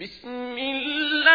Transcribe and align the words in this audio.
بسم 0.00 0.28
الله 0.28 1.29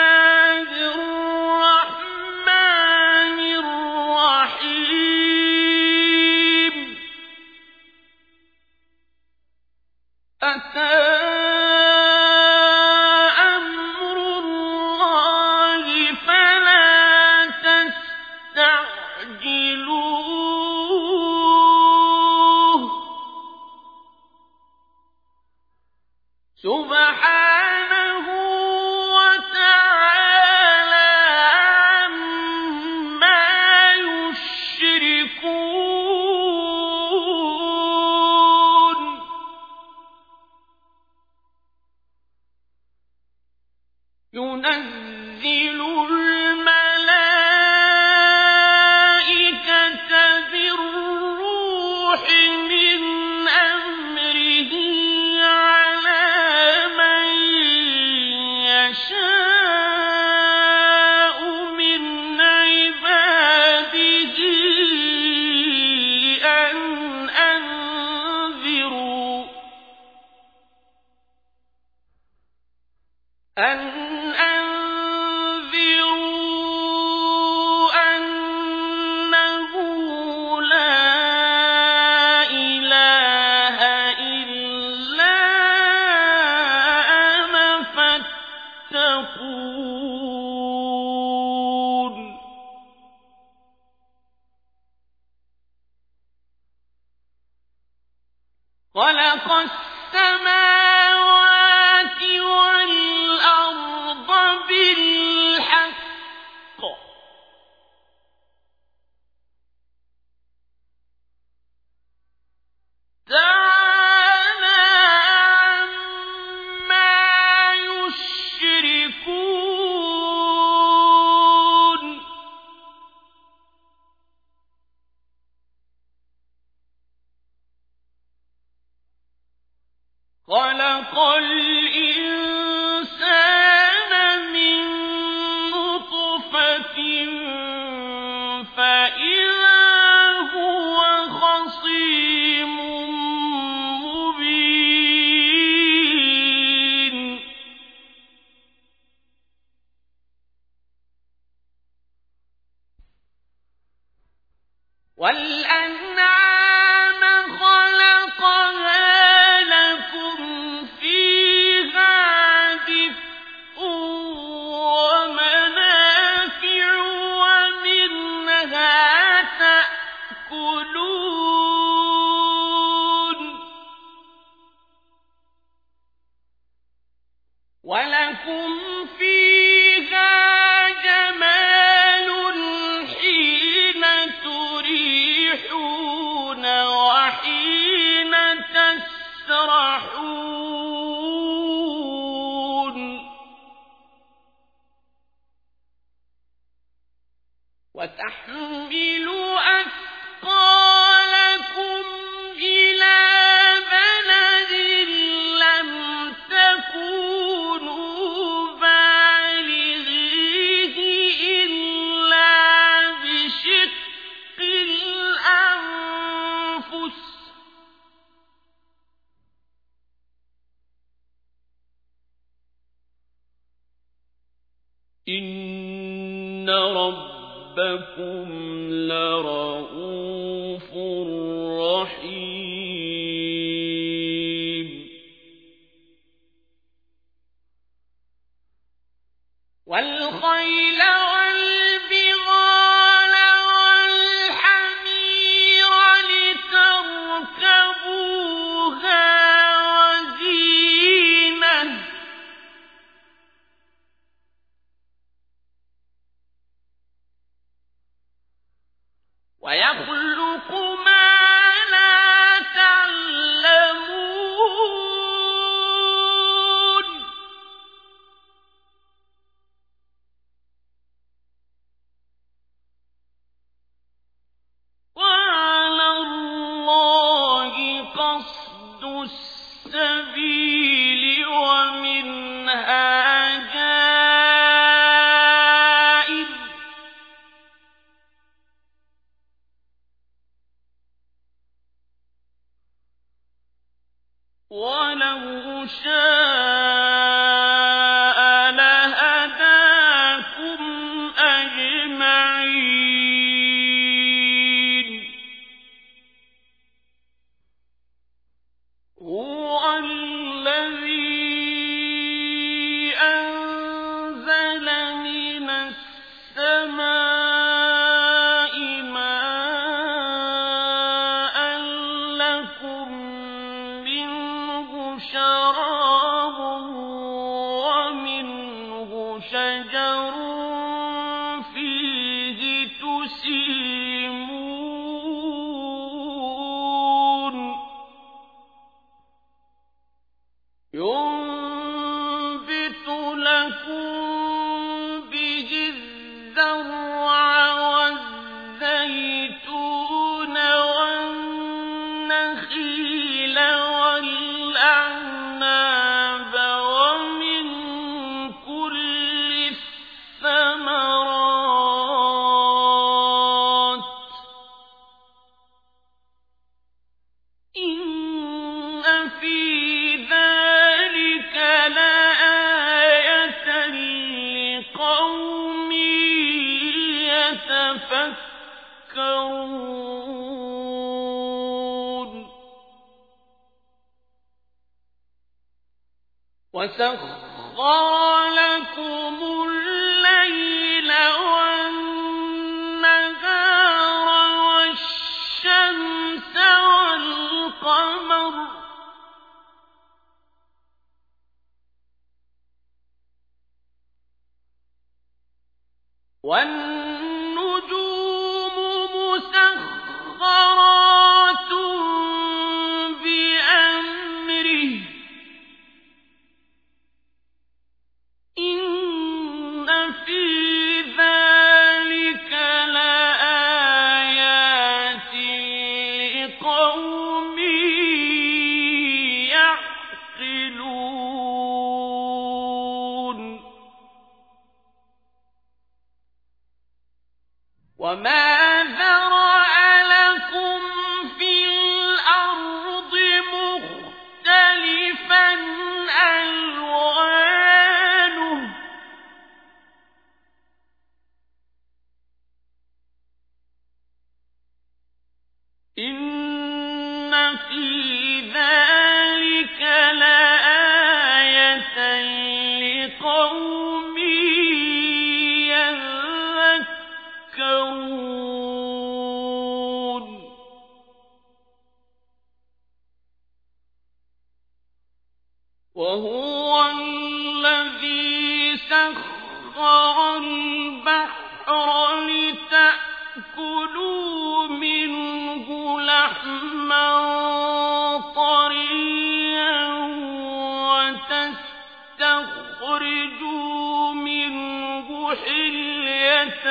تخرجوا 492.19 494.13
منه 494.13 495.35
حلية 495.35 496.65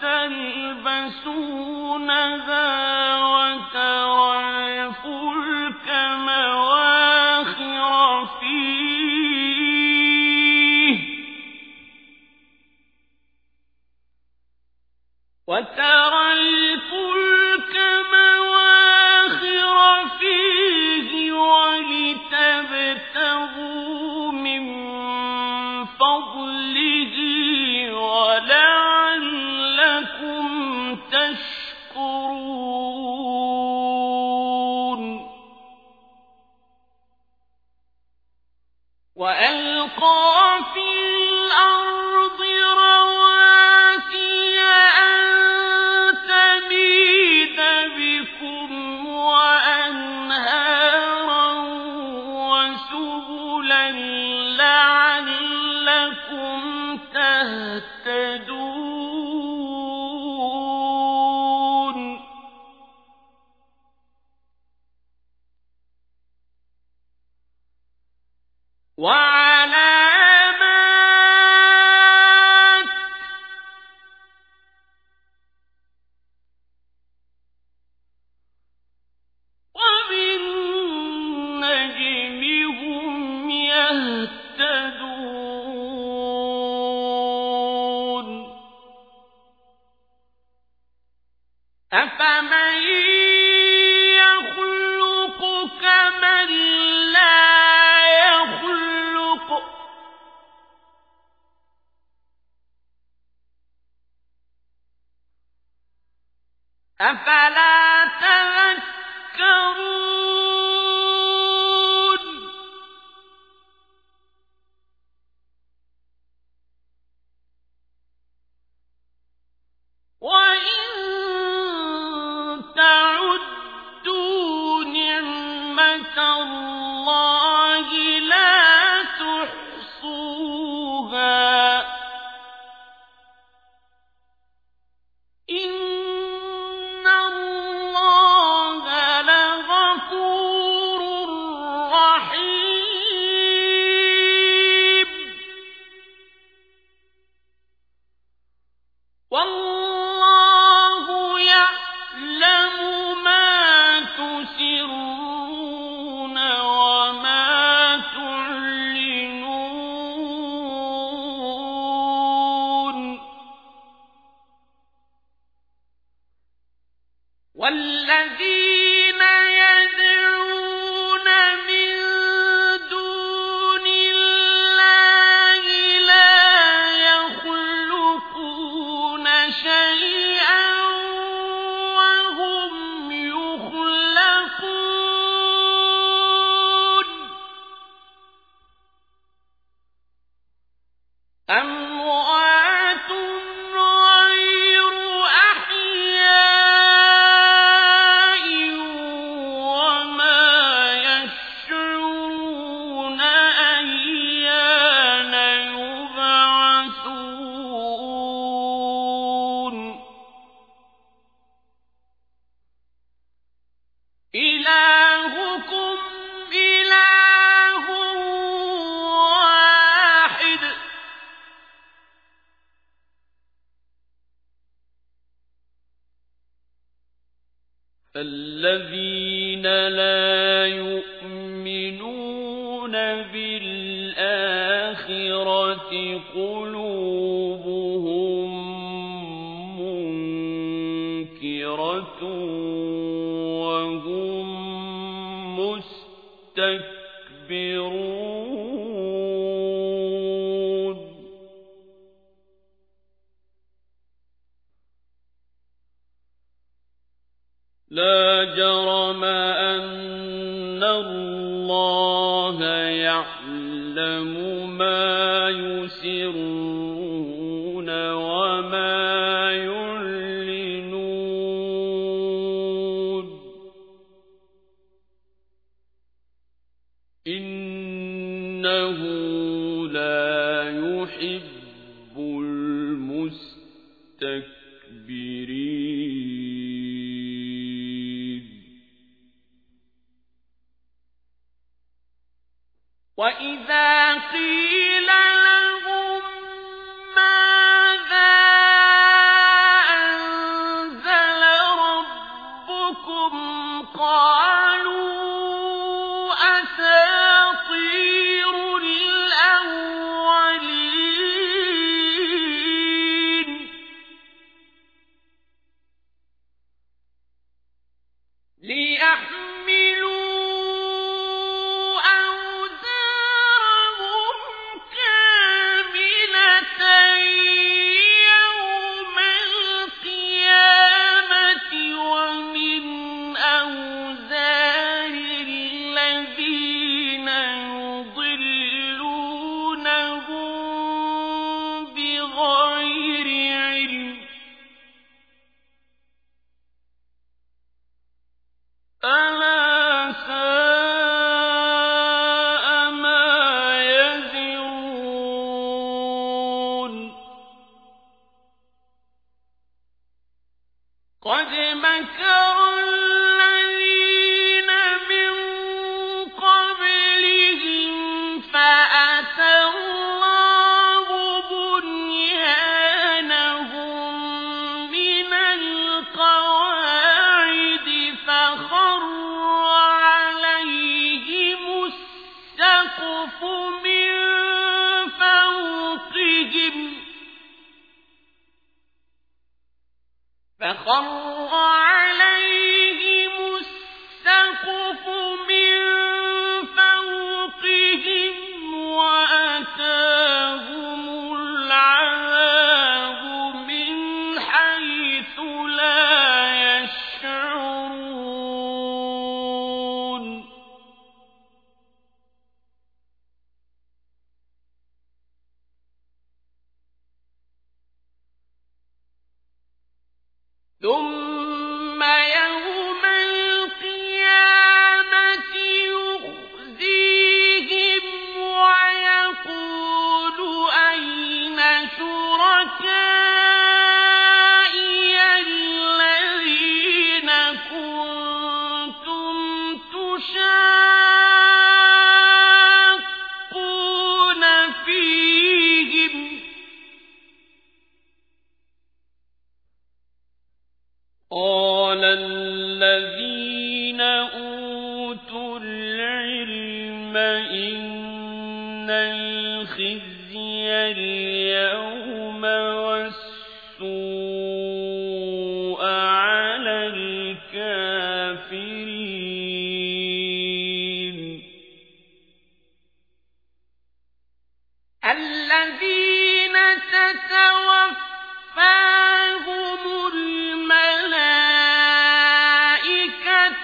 تلبسونها 0.00 1.50
فيه. 8.40 8.90
وترى 15.46 16.49
في 40.74 41.09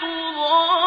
تضار 0.00 0.85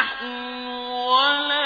ولقد 0.00 1.59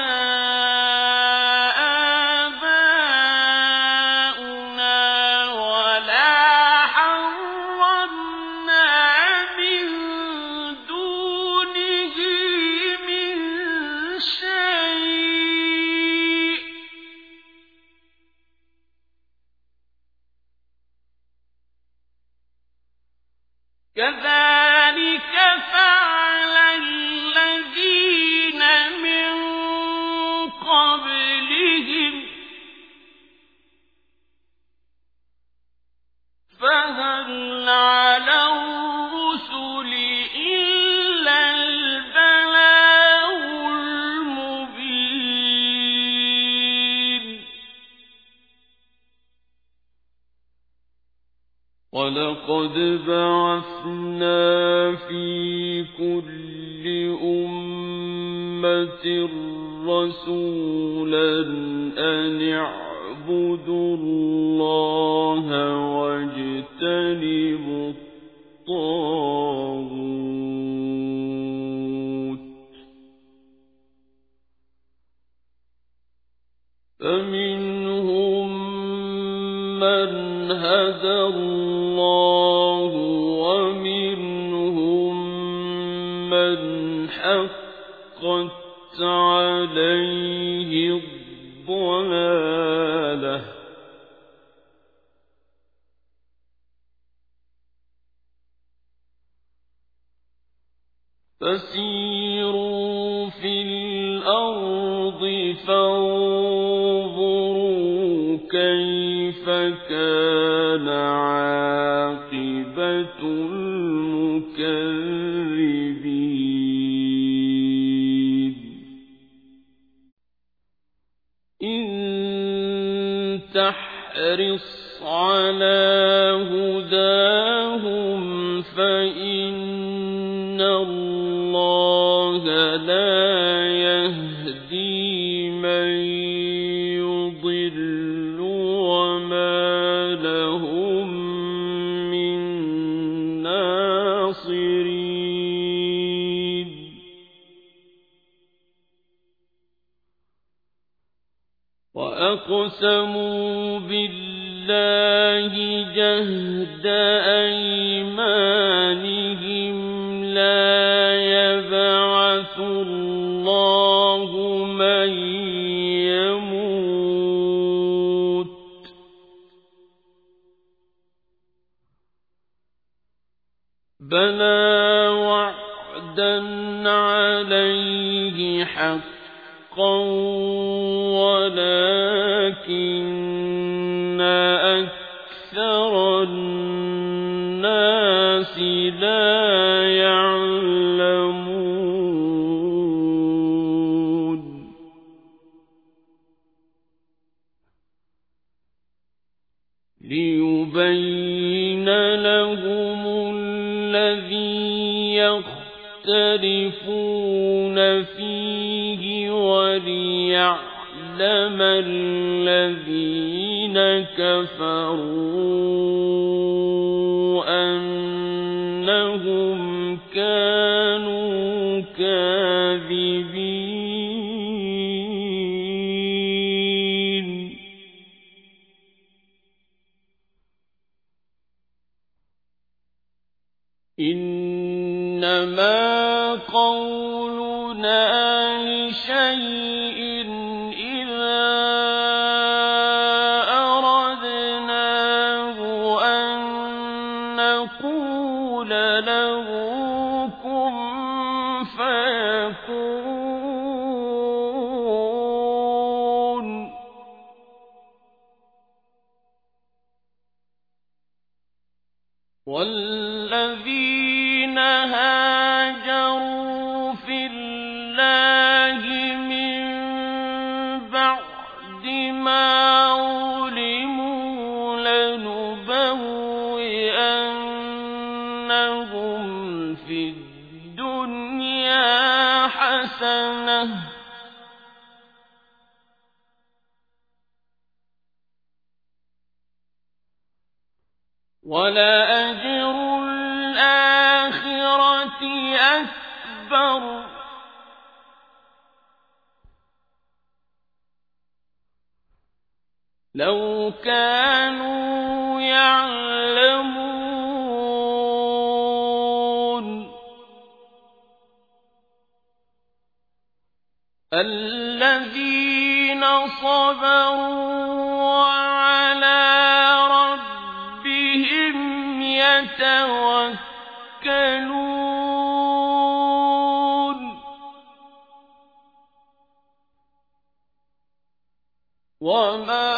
وما 332.05 332.74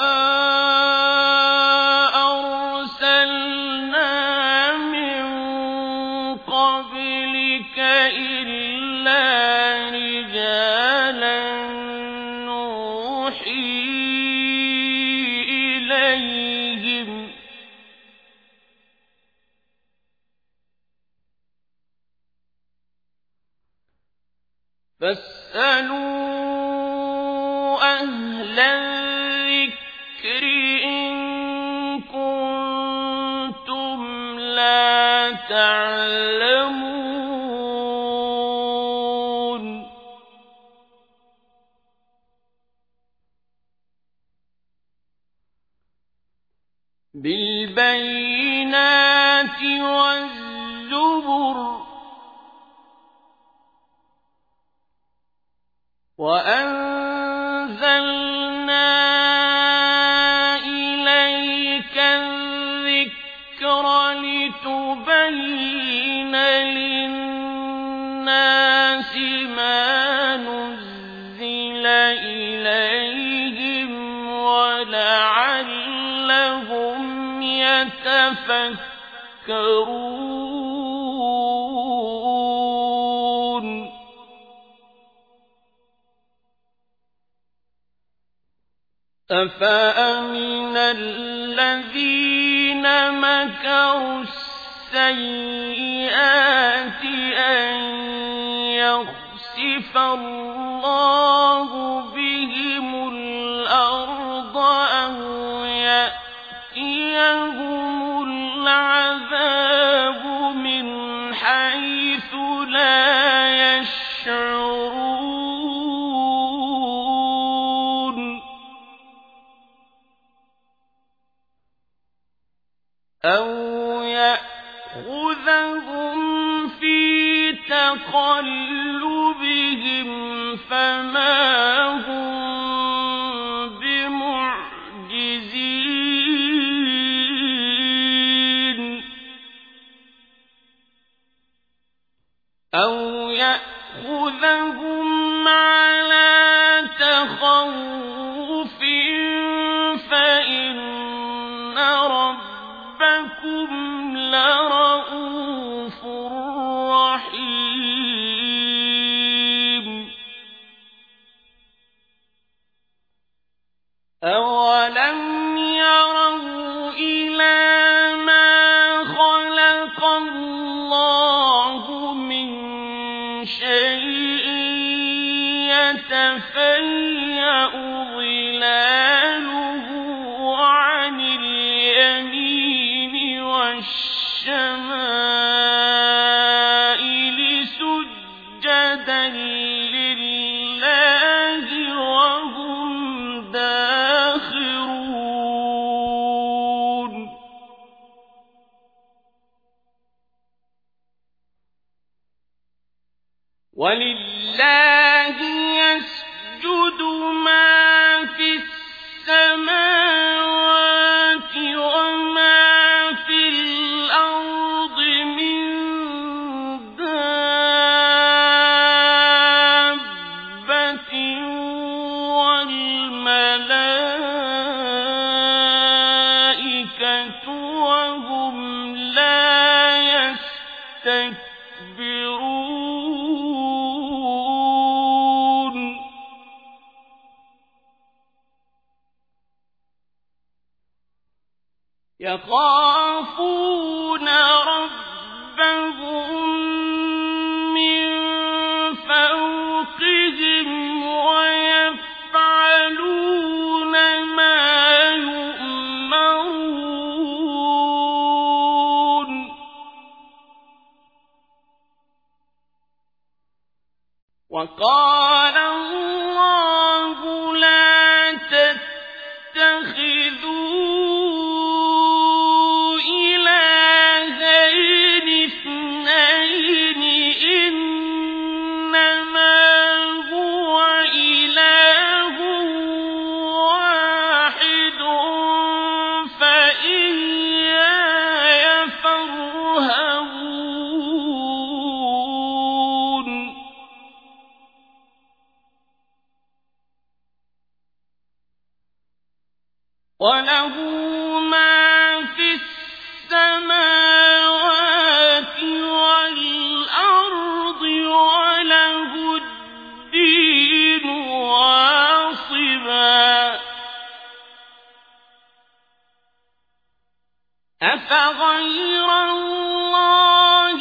أفغير 318.17 319.11
الله 319.31 320.81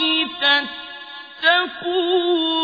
تتقون. 1.41 2.54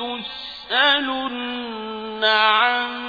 تسألن 0.00 1.44
عن 2.24 2.99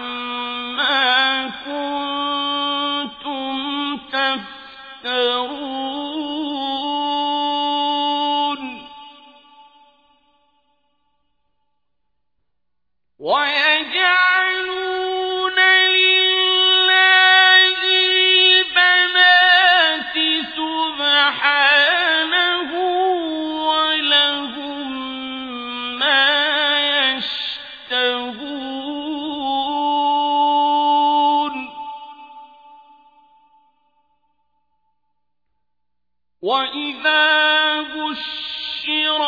وإذا 36.42 37.82
بشر 37.82 39.22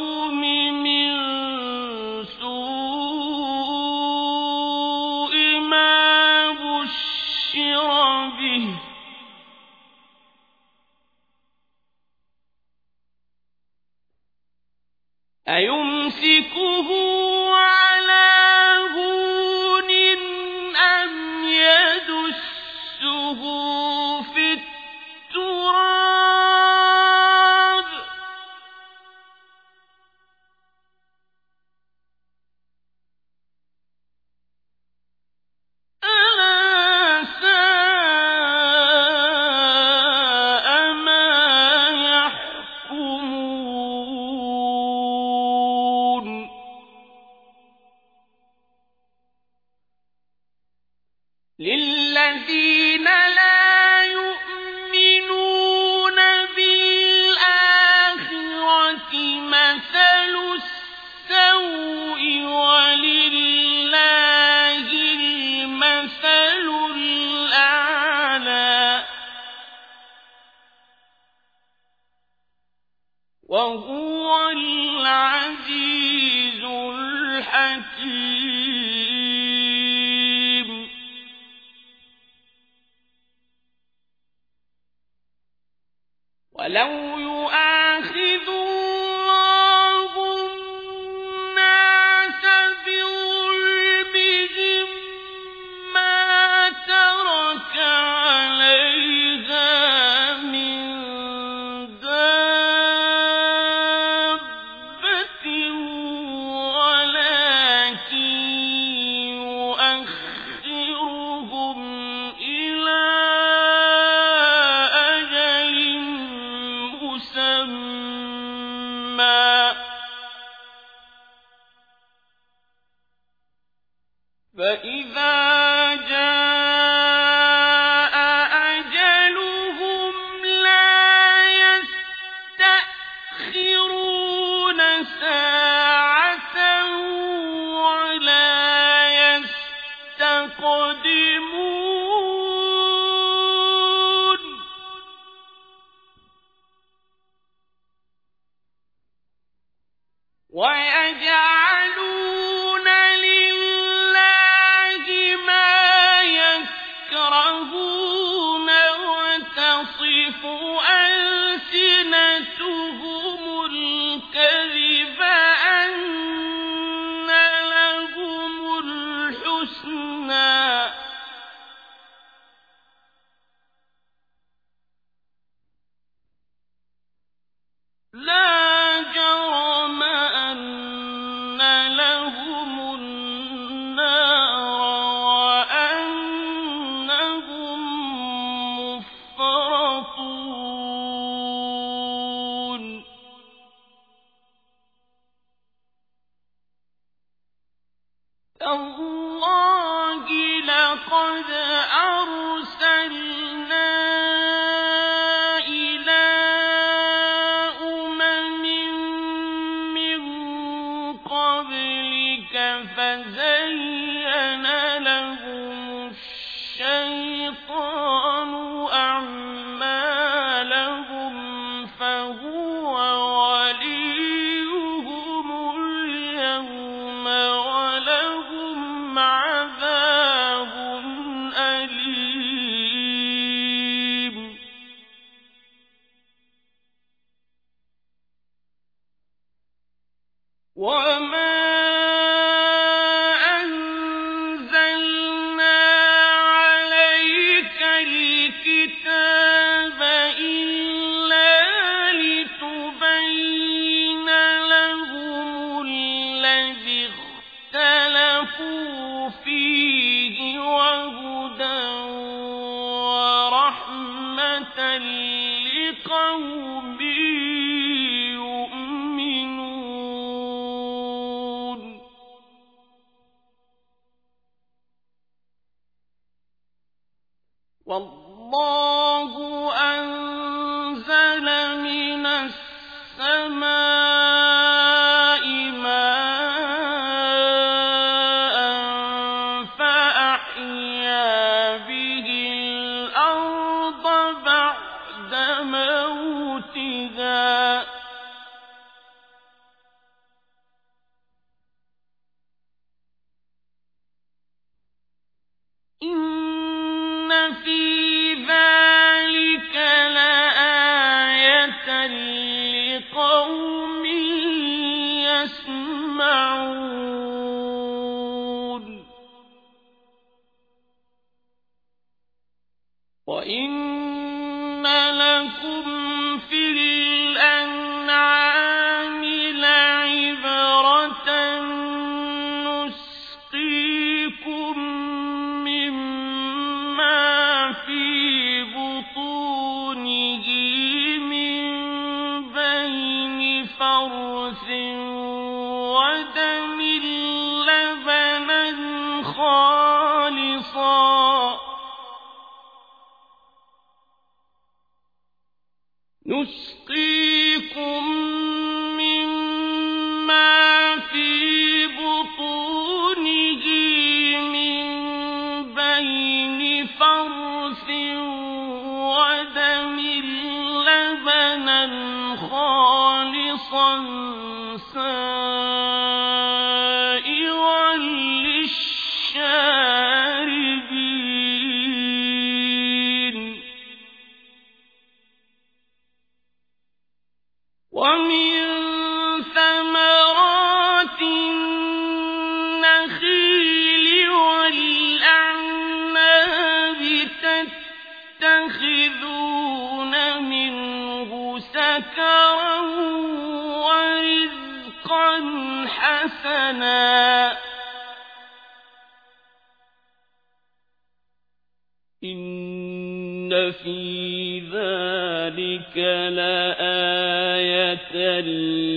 لآية 416.30 418.00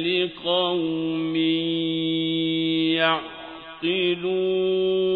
لقوم 0.03 1.35
يعقلون. 3.83 5.10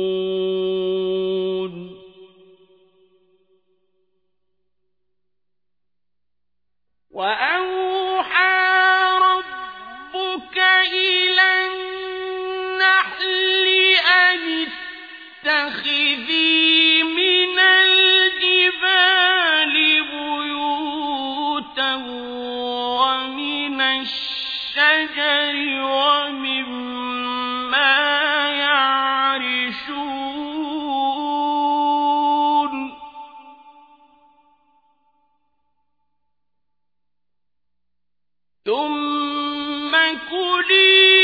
ثم 38.66 39.92
كلي 40.30 41.15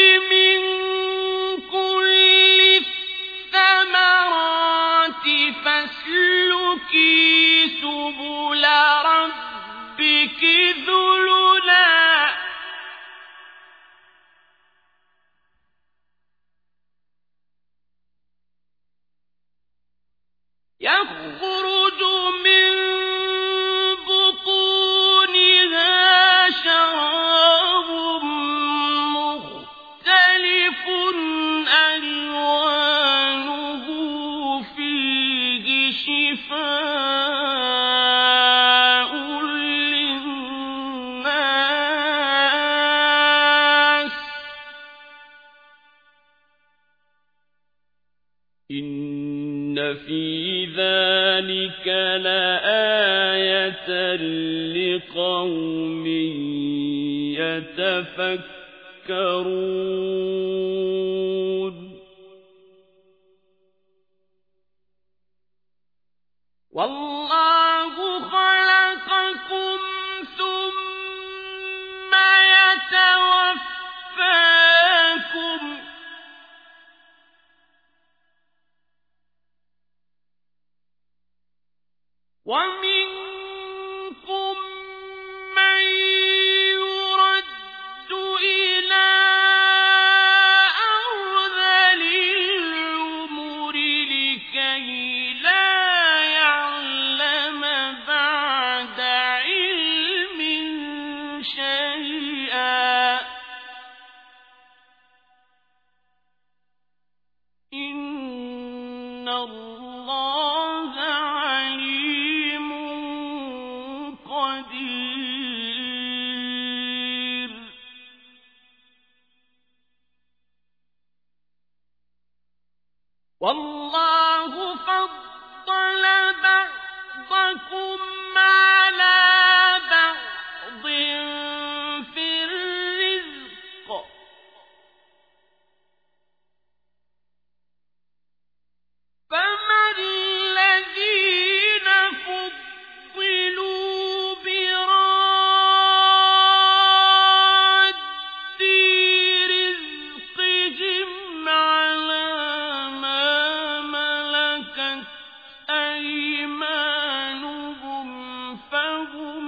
فهم 159.00 159.39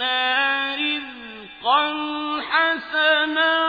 منا 0.00 0.74
رزقا 0.74 1.92
حسنا 2.50 3.59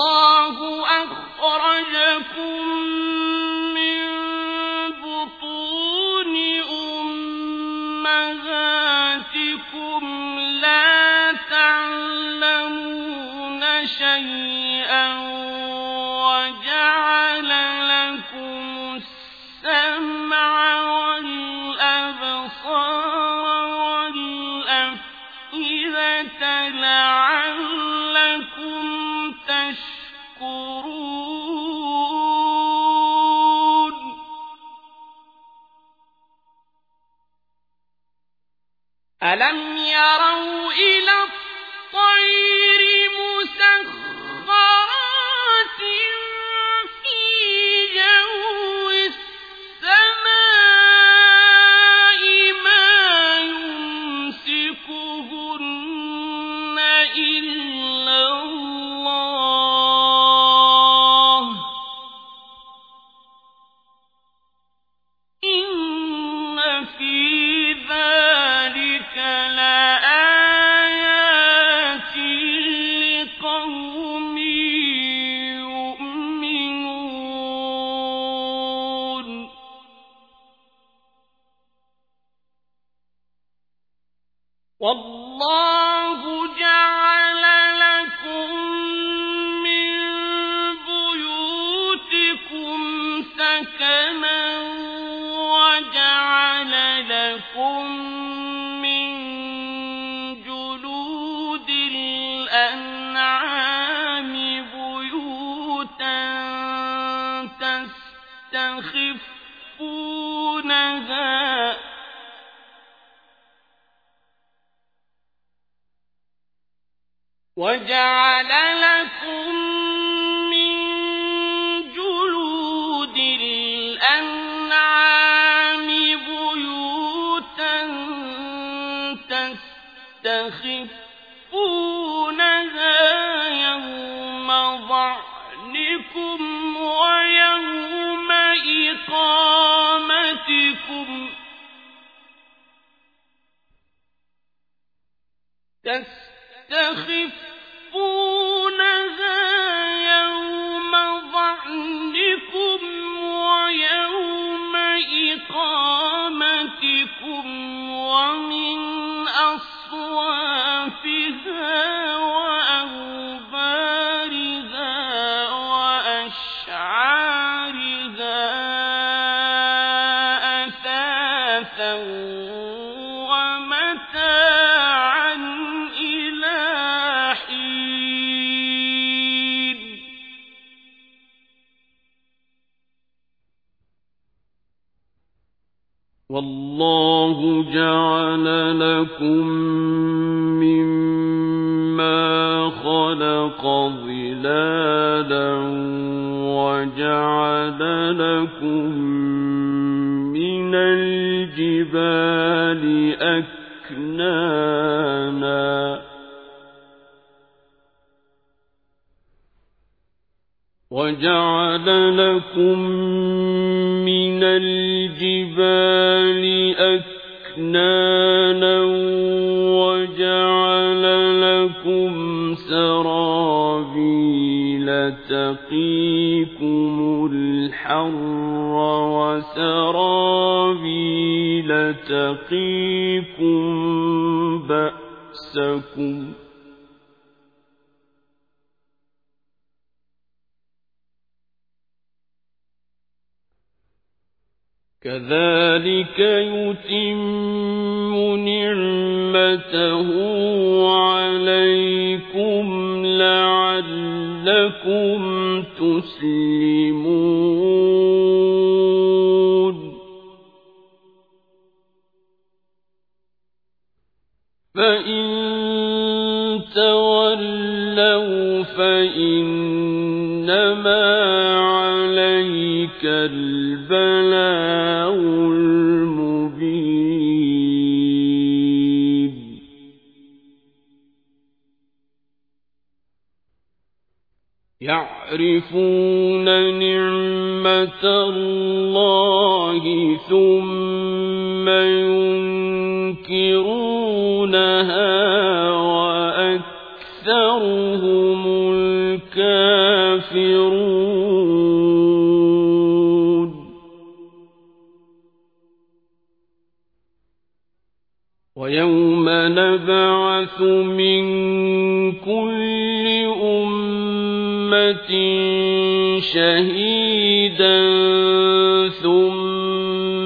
والله 0.00 0.84
أخرجكم 0.86 2.69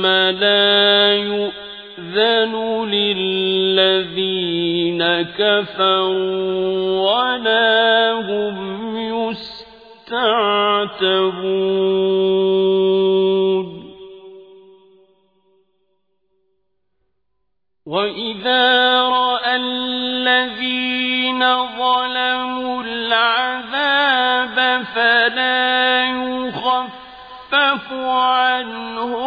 ثم 0.04 0.10
لا 0.12 1.16
يؤذن 1.16 2.54
للذين 2.90 4.20
كفروا 5.22 7.00
ولا 7.00 8.12
هم 8.12 8.56
يستعتبون. 10.04 10.44
وإذا 17.86 19.00
رأى 19.00 19.56
الذين 19.56 21.40
ظلموا 21.78 22.82
العذاب 22.82 24.56
فلا 24.94 26.04
يخفف 26.04 27.92
عنهم 27.92 29.23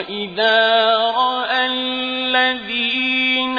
وإذا 0.00 0.96
رأى 0.96 1.66
الذين 1.66 3.58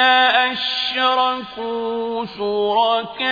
أشركوا 0.50 2.26
شركاءهم 2.38 3.32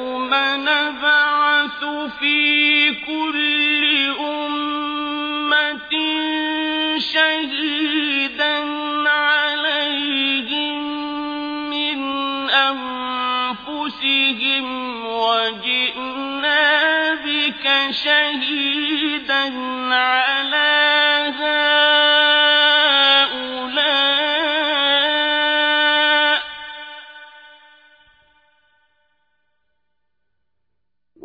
نبعث 1.81 2.11
في 2.19 2.91
كل 2.93 4.15
أمة 4.19 5.89
شهيدا 6.99 8.55
عليهم 9.09 10.81
من 11.69 11.99
أنفسهم 12.49 14.65
وجئنا 15.05 17.13
بك 17.13 17.91
شهيدا 17.91 19.51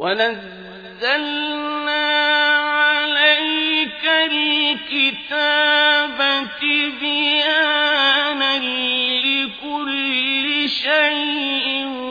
على 0.06 0.45
الكتاب 5.08 6.48
تبيانا 6.60 8.58
لكل 9.24 10.68
شيء 10.68 12.05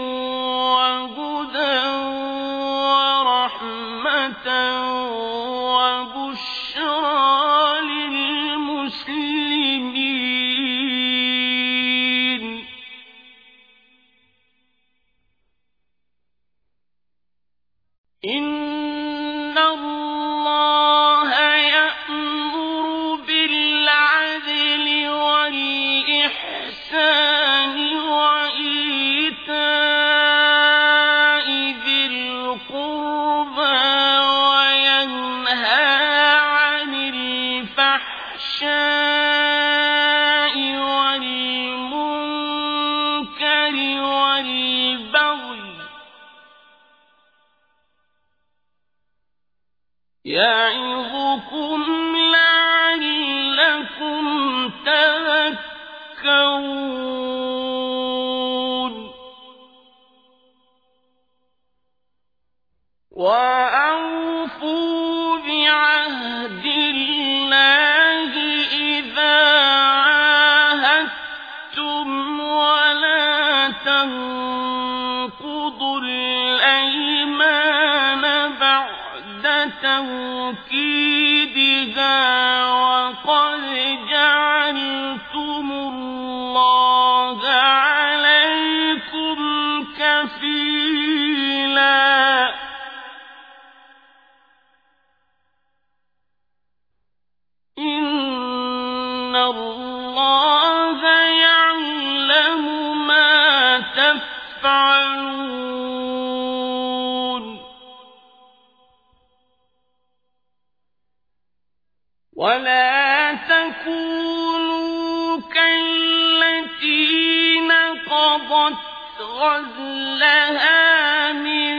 ولا 112.36 113.34
تكونوا 113.34 115.40
كالتي 115.54 117.60
نقضت 117.60 118.78
غزلها 119.22 121.32
من 121.32 121.76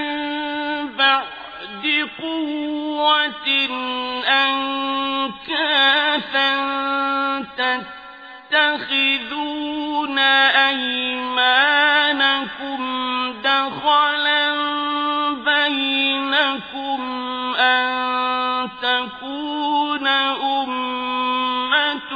بعد 0.97 2.09
قوة 2.23 3.49
أنكاثا 4.29 6.51
تتخذون 8.51 10.19
أيمانكم 10.69 12.83
دخلا 13.45 14.53
بينكم 15.45 17.01
أن 17.59 18.16
تكون 19.07 20.07
أمة 20.07 22.13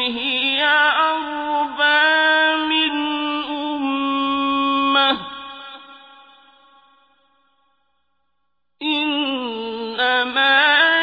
هي 0.00 0.64
أمة. 0.64 1.82
إنما 8.82 10.54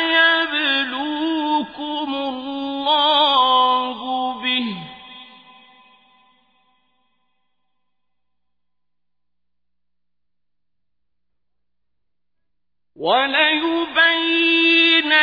يبلوكم 0.02 2.14
الله 2.14 3.98
به. 4.42 4.76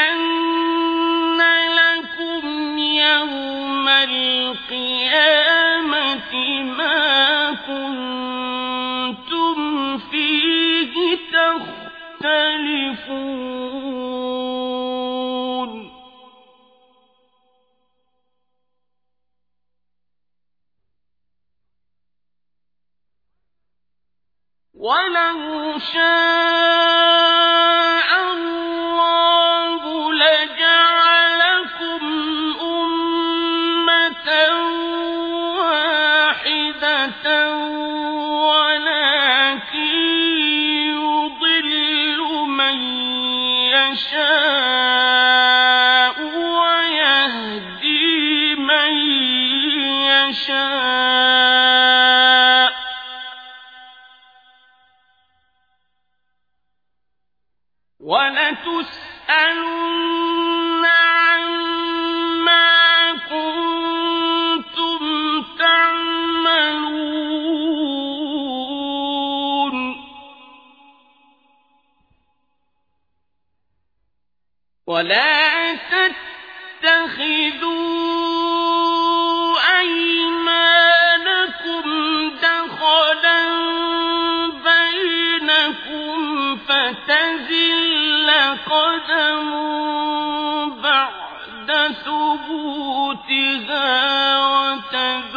وليبينن 0.07 1.41
لكم 1.75 2.79
يوم 2.79 3.89
القيامة 3.89 5.13
ما 6.63 7.55
كنتم 7.67 9.59
فيه 9.99 11.19
تختلفون 14.57 15.91
ولو 24.75 25.79
شاء 25.79 27.06
ولا 75.07 75.75
تتخذوا 76.83 77.79
أيمانكم 79.81 81.85
دخلا 82.43 83.43
بينكم 84.65 86.17
فتزل 86.57 88.31
قدم 88.71 89.49
بعد 90.83 91.71
ثبوتها 92.05 93.89
وتذوقوا 94.47 95.36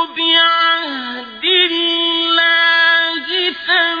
بعهد 0.05 1.43
الله 1.43 2.10
أم 3.71 4.00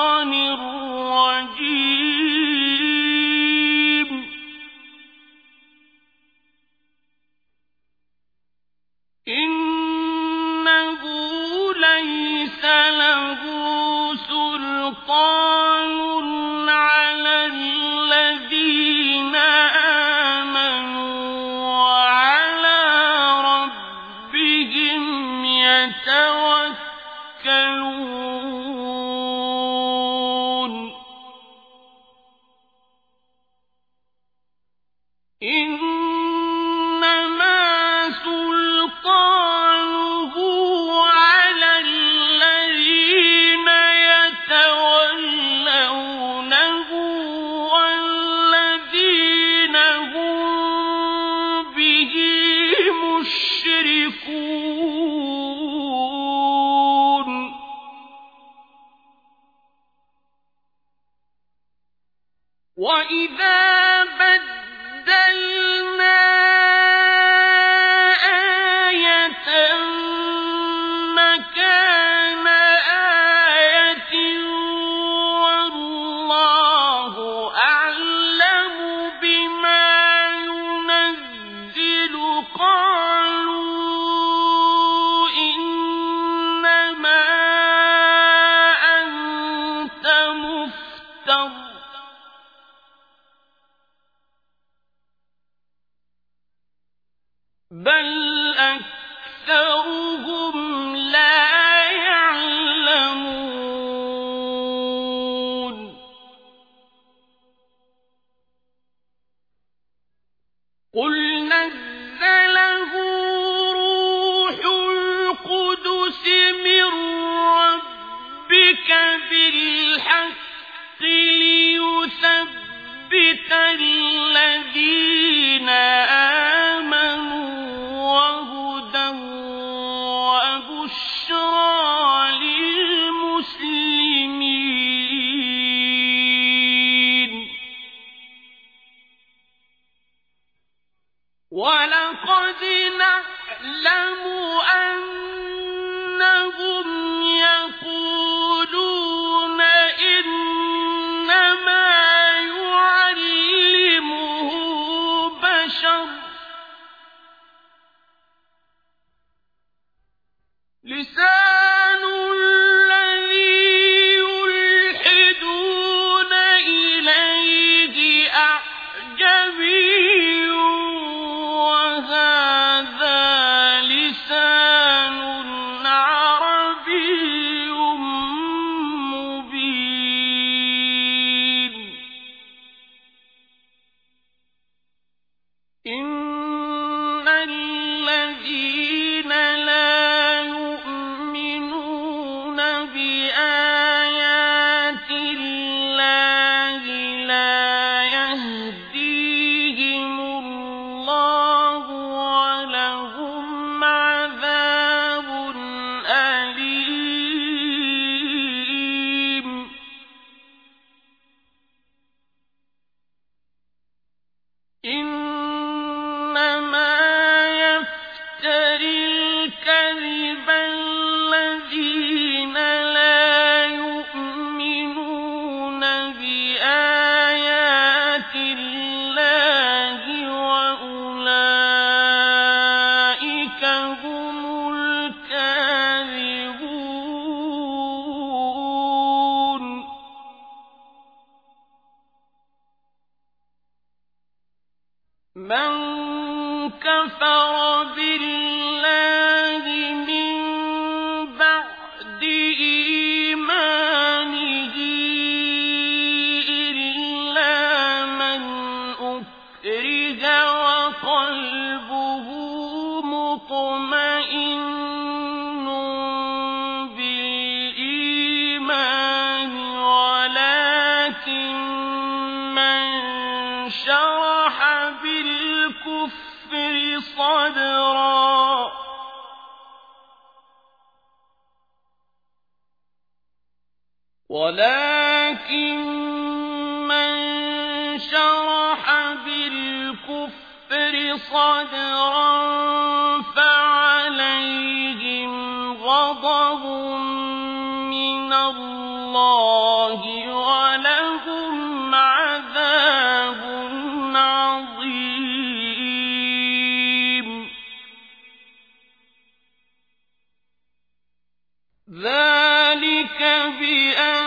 بأمره 313.21 314.20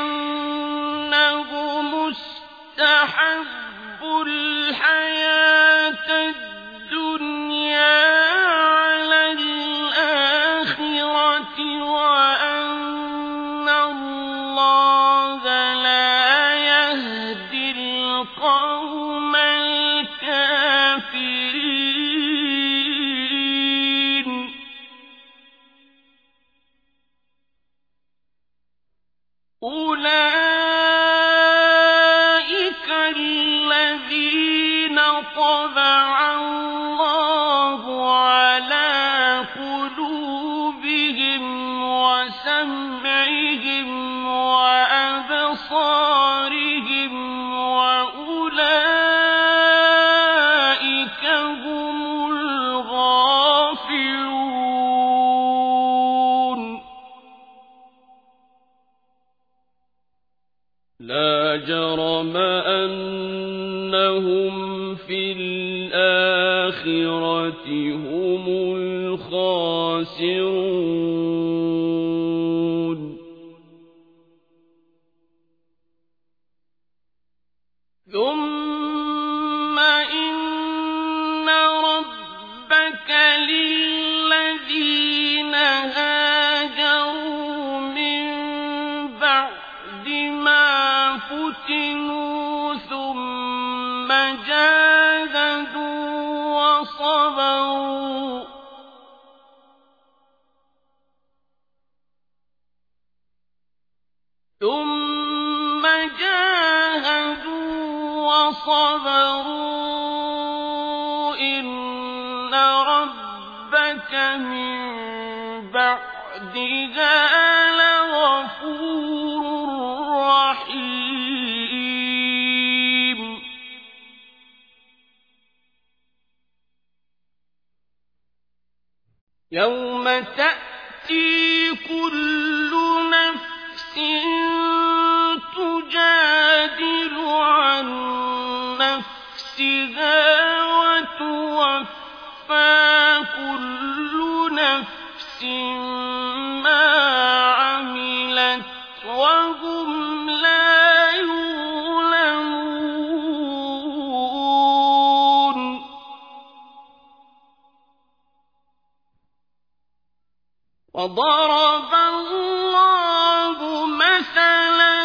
ضرب 161.14 161.94
الله 161.94 163.86
مثلا 163.86 165.04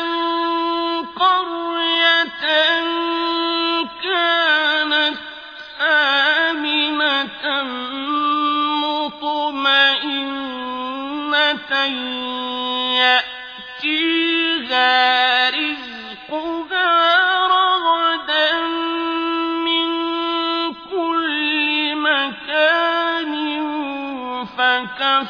قرية 1.16 2.24
كانت 4.04 5.18
آمنة 5.82 7.64
مطمئنة 10.10 10.50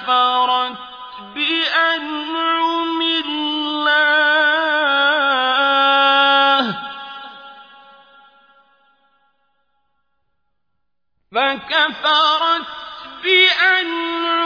فكفرت 0.10 0.76
بأنعم 1.36 3.02
الله. 3.02 3.90
فكفرت 11.32 12.68
بأنعم 13.24 14.39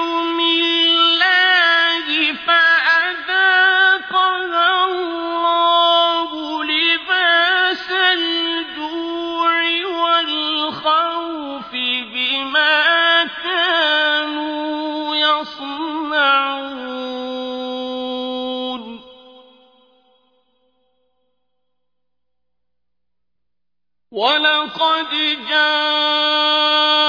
قد 24.83 25.11
جاء 25.49 27.02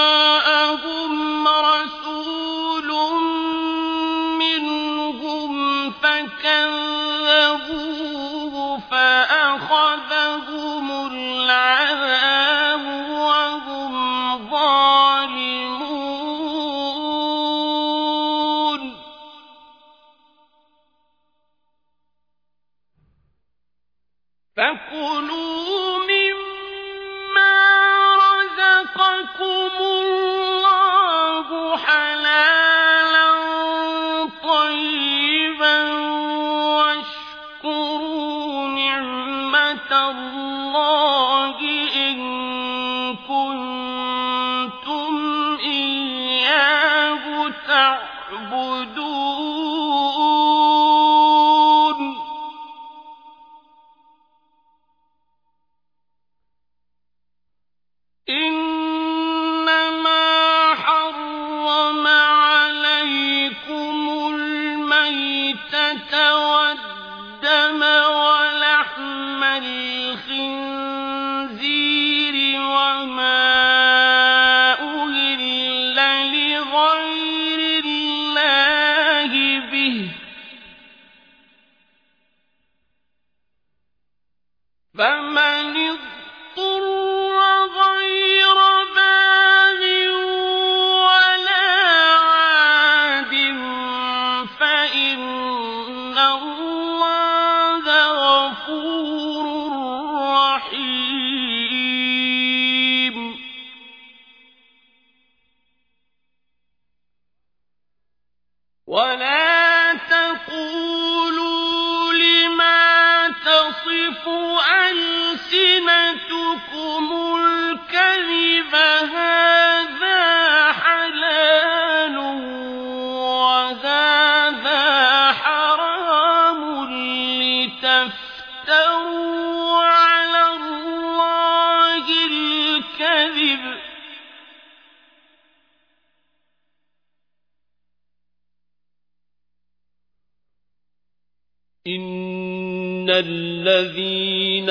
الذين 143.65 144.69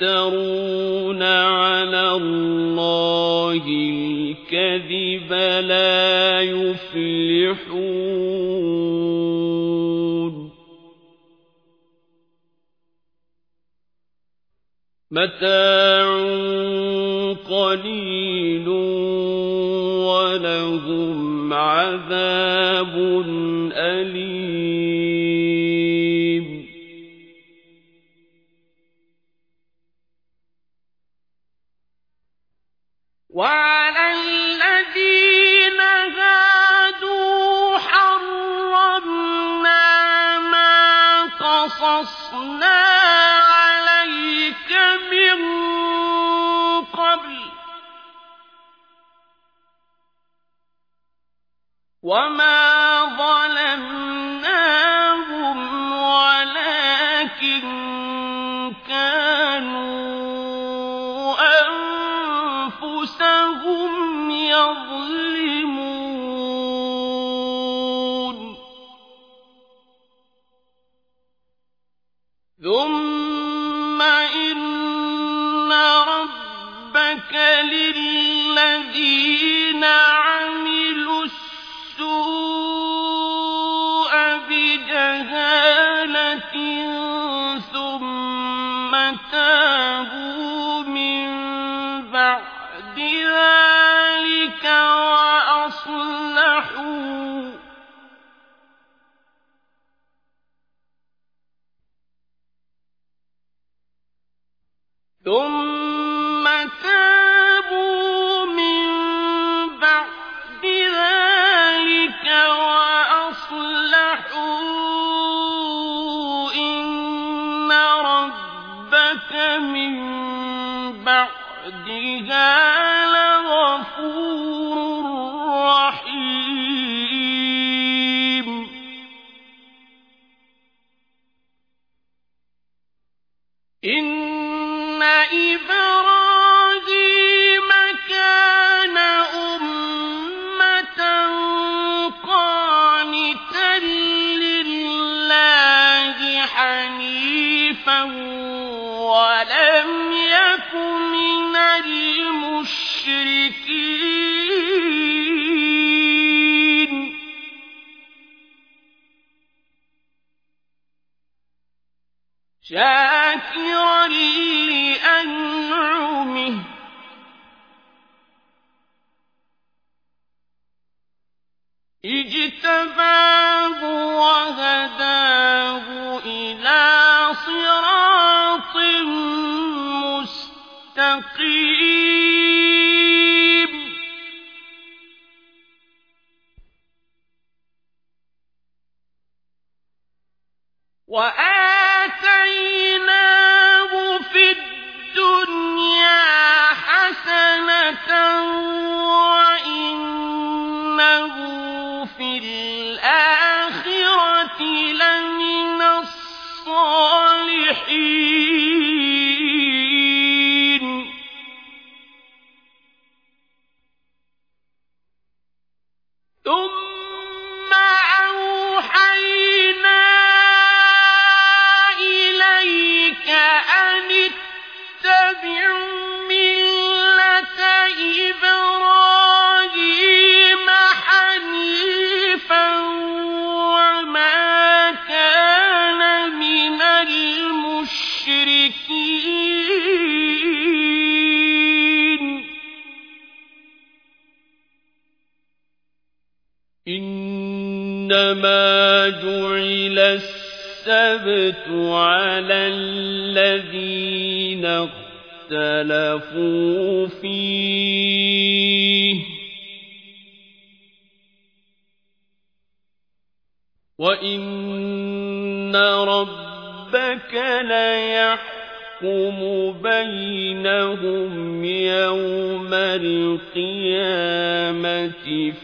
يفترون 0.00 1.22
على 1.22 2.10
الله 2.12 3.62
الكذب 3.66 5.32
لا 5.68 6.40
يفلحون. 6.40 8.04
متاع 15.10 16.13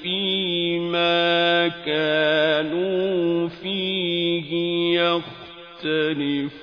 فيما 0.03 1.69
كانوا 1.69 3.49
فيه 3.49 4.51
يختلفون. 5.01 6.61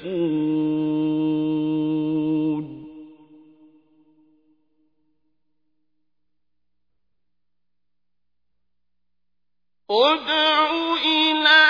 ادع 9.90 10.72
إلى 11.06 11.67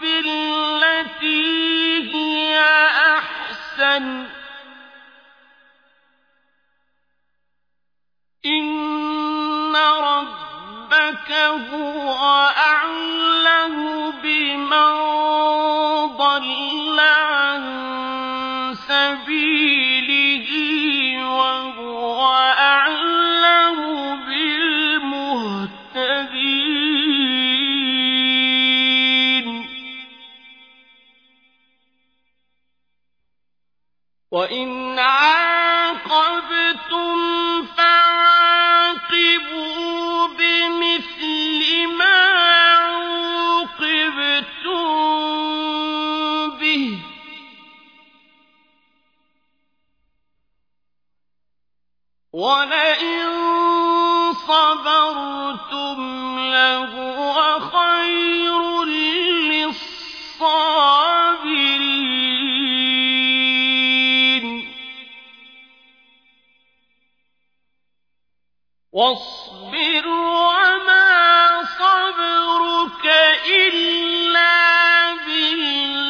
بالتي 0.00 1.42
هي 2.14 2.58
أحسن. 3.18 4.26
إن 8.46 9.76
ربك 9.76 11.32
هو 11.72 12.18
أعلم 12.56 13.76
بمن 14.22 14.92
ضل 16.16 16.41
وإن 34.32 34.98
عاقبتم 34.98 36.22
فعاقبوا 37.76 39.12
بمثل 40.28 41.86
ما 41.98 42.20
عوقبتم 42.88 43.80
به 46.60 46.98
ولئن 52.32 53.28
صبرتم 54.32 55.98
لهو 56.38 57.60
خير 57.60 58.31
واصبر 68.92 70.08
وما 70.08 71.64
صبرك 71.64 73.06
إلا 73.48 74.52
بالله. 75.26 76.02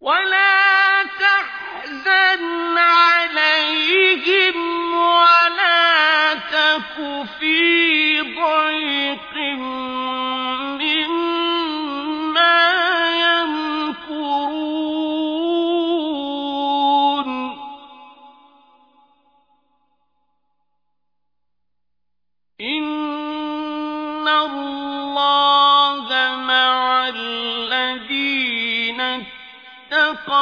ولا 0.00 1.04
تحزن 1.20 2.78
عليهم 2.78 4.56
ولا 4.94 6.34
تك 6.34 7.26
في 7.38 8.20
ضيق. 8.20 9.13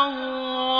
اتقوا 0.02 0.71